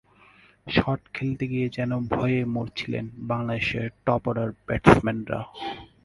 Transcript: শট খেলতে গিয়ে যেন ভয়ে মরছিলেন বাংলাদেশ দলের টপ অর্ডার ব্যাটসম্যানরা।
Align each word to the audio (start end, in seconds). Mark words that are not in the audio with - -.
শট 0.67 1.01
খেলতে 1.13 1.45
গিয়ে 1.47 1.67
যেন 1.69 1.91
ভয়ে 2.07 2.41
মরছিলেন 2.45 3.05
বাংলাদেশ 3.29 3.67
দলের 3.71 3.91
টপ 4.05 4.23
অর্ডার 4.27 4.49
ব্যাটসম্যানরা। 4.67 5.39